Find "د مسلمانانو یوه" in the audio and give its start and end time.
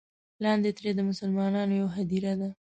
0.95-1.91